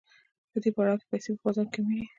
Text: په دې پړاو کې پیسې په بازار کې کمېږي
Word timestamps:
په 0.51 0.57
دې 0.63 0.69
پړاو 0.75 0.99
کې 0.99 1.05
پیسې 1.11 1.29
په 1.33 1.39
بازار 1.45 1.65
کې 1.67 1.73
کمېږي 1.75 2.05